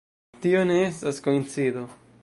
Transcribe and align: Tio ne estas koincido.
Tio 0.45 0.63
ne 0.71 0.79
estas 0.87 1.21
koincido. 1.29 1.87